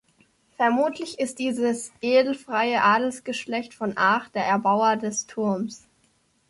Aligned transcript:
Vermutlich 0.55 1.19
ist 1.19 1.37
dieses 1.37 1.91
edelfreie 2.01 2.81
Adelsgeschlecht 2.81 3.75
von 3.75 3.97
Aach 3.97 4.29
der 4.29 4.43
Erbauer 4.45 4.95
des 4.97 5.27
Turms. 5.27 5.83